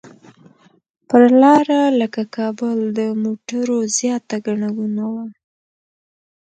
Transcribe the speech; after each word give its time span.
پر 1.09 1.23
لاره 1.41 1.81
لکه 1.99 2.21
کابل 2.37 2.77
د 2.99 2.99
موټرو 3.23 3.77
زیاته 3.97 4.35
ګڼه 4.45 4.69
ګوڼه 4.77 5.05
وه. 5.13 5.25